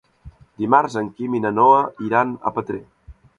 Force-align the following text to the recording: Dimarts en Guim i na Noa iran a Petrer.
Dimarts 0.61 0.95
en 1.01 1.11
Guim 1.19 1.35
i 1.39 1.41
na 1.43 1.51
Noa 1.59 1.83
iran 2.09 2.33
a 2.33 2.55
Petrer. 2.57 2.81